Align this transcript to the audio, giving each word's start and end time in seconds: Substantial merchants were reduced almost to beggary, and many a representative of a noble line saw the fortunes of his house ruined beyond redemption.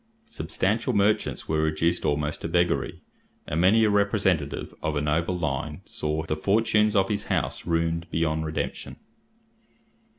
Substantial 0.25 0.93
merchants 0.93 1.47
were 1.47 1.61
reduced 1.61 2.05
almost 2.05 2.41
to 2.41 2.47
beggary, 2.47 3.03
and 3.45 3.61
many 3.61 3.83
a 3.83 3.89
representative 3.91 4.73
of 4.81 4.95
a 4.95 5.01
noble 5.01 5.37
line 5.37 5.81
saw 5.85 6.23
the 6.23 6.35
fortunes 6.35 6.95
of 6.95 7.07
his 7.07 7.25
house 7.25 7.67
ruined 7.67 8.09
beyond 8.09 8.43
redemption. 8.43 8.95